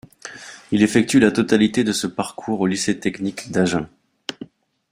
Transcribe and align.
Il 0.71 0.81
effectue 0.81 1.19
la 1.19 1.29
totalité 1.31 1.83
de 1.83 1.91
ce 1.91 2.07
parcours 2.07 2.61
au 2.61 2.65
Lycée 2.65 2.99
technique 2.99 3.51
d’Agen. 3.51 3.87